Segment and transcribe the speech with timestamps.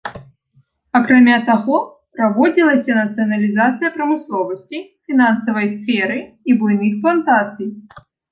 [0.99, 1.75] Акрамя таго,
[2.15, 4.77] праводзілася нацыяналізацыя прамысловасці,
[5.11, 7.67] фінансавай сферы і буйных плантацый.